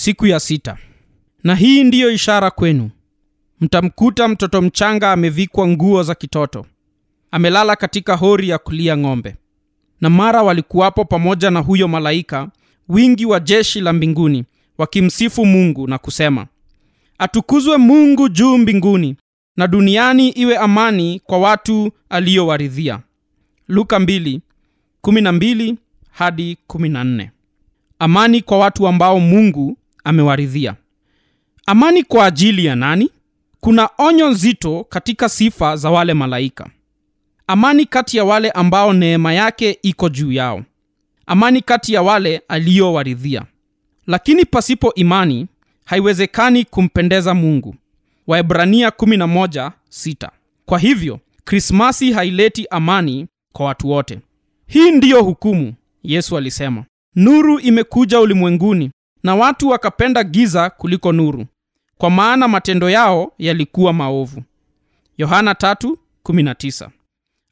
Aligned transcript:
siku 0.00 0.26
ya 0.26 0.40
sita. 0.40 0.76
Na 1.44 1.54
hii 1.54 1.84
ndiyo 1.84 2.10
ishara 2.10 2.50
kwenu. 2.50 2.90
Mtamkuta 3.60 4.28
mtoto 4.28 4.62
mchanga 4.62 5.12
amevikwa 5.12 5.68
nguo 5.68 6.02
za 6.02 6.14
kitoto. 6.14 6.66
Amelala 7.30 7.76
katika 7.76 8.16
hori 8.16 8.48
ya 8.48 8.58
kulia 8.58 8.96
ng'ombe. 8.96 9.36
Na 10.00 10.10
mara 10.10 10.42
walikuwapo 10.42 11.04
pamoja 11.04 11.50
na 11.50 11.60
huyo 11.60 11.88
malaika 11.88 12.48
wingi 12.88 13.26
wa 13.26 13.40
jeshi 13.40 13.80
la 13.80 13.92
mbinguni 13.92 14.44
wakimsifu 14.78 15.46
mungu 15.46 15.86
na 15.86 15.98
kusema 15.98 16.46
atukuzwe 17.18 17.76
mungu 17.76 18.28
juu 18.28 18.58
mbinguni 18.58 19.16
na 19.56 19.66
duniani 19.66 20.28
iwe 20.28 20.56
amani 20.56 21.20
kwa 21.24 21.38
watu 21.38 21.90
aliyowaridhia 22.08 23.00
luka 23.68 23.98
2, 23.98 24.40
12 25.02 25.74
hadi 26.10 26.56
14 26.68 27.28
amani 27.98 28.40
kwa 28.42 28.58
watu 28.58 28.88
ambao 28.88 29.20
mungu 29.20 29.76
amewaridhia. 30.04 30.74
Amani 31.66 32.02
kwa 32.02 32.26
ajili 32.26 32.64
ya 32.64 32.76
nani? 32.76 33.10
Kuna 33.60 33.88
onyo 33.98 34.28
nzito 34.30 34.84
katika 34.88 35.28
sifa 35.28 35.76
za 35.76 35.90
wale 35.90 36.14
malaika. 36.14 36.70
Amani 37.46 37.84
kati 37.84 38.16
ya 38.16 38.24
wale 38.24 38.50
ambao 38.50 38.92
neema 38.92 39.32
yake 39.32 39.78
iko 39.82 40.08
juu 40.08 40.32
yao. 40.32 40.64
Amani 41.26 41.62
kati 41.62 41.92
ya 41.94 42.02
wale 42.02 42.42
aliyowaridhia 42.48 43.44
lakini 44.06 44.44
pasipo 44.44 44.94
imani 44.94 45.46
haiwezekani 45.84 46.64
kumpendeza 46.64 47.34
mungu. 47.34 47.74
Waebrania 48.26 48.88
11:6 48.90 50.30
kwa 50.66 50.78
hivyo 50.78 51.20
krismasi 51.44 52.12
haileti 52.12 52.66
amani 52.70 53.26
kwa 53.52 53.66
watu 53.66 53.88
wote. 53.88 54.20
Hii 54.66 54.90
ndiyo 54.90 55.22
hukumu 55.22 55.74
yesu 56.02 56.36
alisema. 56.36 56.84
Nuru 57.16 57.58
imekuja 57.60 58.20
ulimwenguni 58.20 58.90
na 59.22 59.34
watu 59.34 59.68
wakapenda 59.68 60.24
giza 60.24 60.70
kuliko 60.70 61.12
nuru 61.12 61.46
kwa 61.98 62.10
maana 62.10 62.48
matendo 62.48 62.90
yao 62.90 63.32
yalikuwa 63.38 63.92
maovu. 63.92 64.42
Yohana 65.18 65.52
3:19 65.52 66.88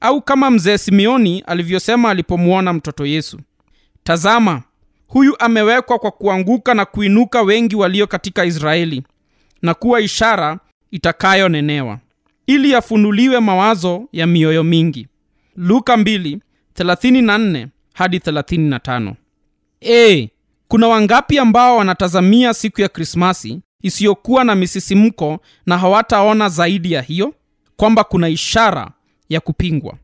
au 0.00 0.22
kama 0.22 0.50
mzee 0.50 0.78
simeoni 0.78 1.40
alivyosema 1.40 2.10
alipomwona 2.10 2.72
mtoto 2.72 3.06
yesu 3.06 3.40
tazama 4.02 4.62
huyu 5.06 5.36
amewekwa 5.38 5.98
kwa 5.98 6.10
kuanguka 6.10 6.74
na 6.74 6.84
kuinuka 6.84 7.42
wengi 7.42 7.76
walio 7.76 8.06
katika 8.06 8.44
israeli 8.44 9.02
na 9.62 9.74
kuwa 9.74 10.00
ishara 10.00 10.58
itakayonenewa 10.90 11.98
ili 12.46 12.70
yafunuliwe 12.70 13.40
mawazo 13.40 14.08
ya 14.12 14.26
mioyo 14.26 14.64
mingi. 14.64 15.08
Luka 15.56 15.96
2:34 15.96 17.66
hadi 17.94 18.18
35 18.18 19.14
e, 19.80 20.30
kuna 20.68 20.88
wangapi 20.88 21.38
ambao 21.38 21.76
wanatazamia 21.76 22.54
siku 22.54 22.80
ya 22.80 22.88
krismasi 22.88 23.60
isiyokuwa 23.82 24.44
na 24.44 24.54
misisimko 24.54 25.38
na 25.66 25.78
hawataona 25.78 26.48
zaidi 26.48 26.92
ya 26.92 27.02
hiyo? 27.02 27.34
Kwamba 27.76 28.04
kuna 28.04 28.28
ishara 28.28 28.90
ya 29.28 29.40
kupingwa. 29.40 29.94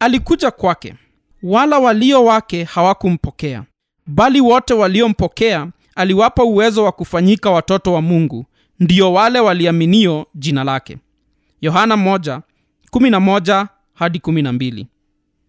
Alikuja 0.00 0.50
kwake. 0.50 0.94
Wala 1.42 1.78
walio 1.78 2.24
wake 2.24 2.64
hawakumpokea 2.64 3.64
bali 4.06 4.40
wote 4.40 4.74
waliompokea 4.74 5.68
aliwapa 5.94 6.44
uwezo 6.44 6.84
wa 6.84 6.92
kufanyika 6.92 7.50
watoto 7.50 7.92
wa 7.92 8.02
mungu 8.02 8.46
ndio 8.80 9.12
wale 9.12 9.40
waliaminio 9.40 10.26
jina 10.34 10.64
lake. 10.64 10.98
Yohana 11.60 11.96
1:11 11.96 13.66
hadi 13.94 14.18
12 14.18 14.86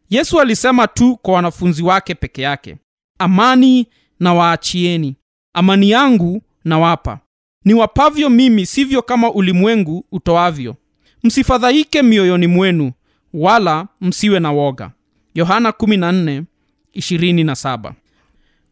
yesu 0.09 0.39
alisema 0.41 0.87
tu 0.87 1.17
kwa 1.21 1.33
wanafunzi 1.33 1.83
wake 1.83 2.15
peke 2.15 2.41
yake 2.41 2.77
amani 3.19 3.87
na 4.23 4.33
waachieni. 4.33 5.15
Amani 5.53 5.89
yangu 5.89 6.41
nawapa. 6.65 7.19
Niwapavyo 7.65 8.29
mimi 8.29 8.65
sivyo 8.65 9.01
kama 9.01 9.31
ulimwengu 9.31 10.05
utoavyo. 10.11 10.75
Msifadhaike 11.23 12.01
mioyoni 12.01 12.47
mwenu 12.47 12.91
wala 13.33 13.87
msiwe 14.01 14.39
na 14.39 14.51
woga. 14.51 14.91
Yohana 15.35 15.69
14:27 15.71 17.93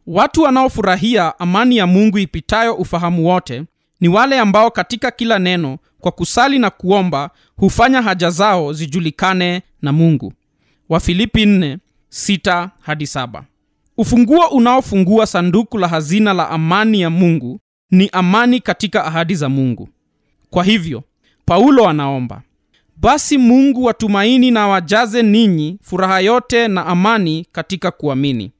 watu 0.06 0.42
wanaofurahia 0.42 1.38
amani 1.38 1.76
ya 1.76 1.86
mungu 1.86 2.18
ipitayo 2.18 2.74
ufahamu 2.74 3.26
wote 3.26 3.64
ni 4.00 4.08
wale 4.08 4.38
ambao 4.38 4.70
katika 4.70 5.10
kila 5.10 5.38
neno 5.38 5.78
kwa 6.00 6.12
kusali 6.12 6.58
na 6.58 6.70
kuomba 6.70 7.30
hufanya 7.56 8.02
haja 8.02 8.30
zao 8.30 8.72
zijulikane 8.72 9.62
na 9.82 9.92
mungu. 9.92 10.32
Wafilipi 10.88 11.44
4:6 11.46 12.68
hadi 12.80 13.04
7 13.04 13.42
ufunguo 13.96 14.46
unaofungua 14.46 15.26
sanduku 15.26 15.78
la 15.78 15.88
hazina 15.88 16.32
la 16.32 16.50
amani 16.50 17.00
ya 17.00 17.10
mungu 17.10 17.60
ni 17.90 18.08
amani 18.12 18.60
katika 18.60 19.04
ahadi 19.04 19.34
za 19.34 19.48
mungu. 19.48 19.88
Kwa 20.50 20.64
hivyo 20.64 21.02
paulo 21.44 21.88
anaomba 21.88 22.42
basi 22.96 23.38
mungu 23.38 23.84
watumaini 23.84 24.50
na 24.50 24.68
wajaze 24.68 25.22
ninyi 25.22 25.78
furaha 25.82 26.20
yote 26.20 26.68
na 26.68 26.86
amani 26.86 27.46
katika 27.52 27.90
kuamini. 27.90 28.52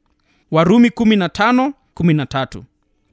Warumi 0.51 0.89
15:13 0.89 2.63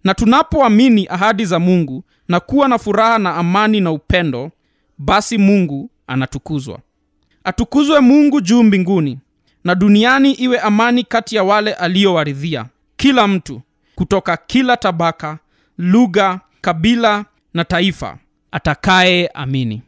na 0.03 0.13
tunapoamini 0.13 1.08
ahadi 1.09 1.46
za 1.46 1.59
mungu 1.59 2.03
na 2.28 2.40
kuwa 2.40 2.68
na 2.68 2.78
furaha 2.78 3.18
na 3.19 3.35
amani 3.35 3.81
na 3.81 3.91
upendo 3.91 4.52
basi 4.97 5.38
mungu 5.38 5.90
anatukuzwa. 6.08 6.79
Atukuzwe 7.44 8.00
mungu 8.00 8.41
juu 8.41 8.63
mbinguni 8.63 9.19
na 9.64 9.75
duniani 9.75 10.31
iwe 10.31 10.59
amani 10.59 11.03
kati 11.03 11.36
ya 11.36 11.44
wale 11.44 11.74
aliyowaridhia 11.74 12.66
kila 12.97 13.28
mtu 13.28 13.62
kutoka 13.96 14.38
kila 14.38 14.78
tabaka 14.78 15.38
lugha 15.78 16.40
kabila 16.62 17.25
na 17.53 17.64
taifa 17.66 18.18
atakaye 18.52 19.28
amini 19.28 19.81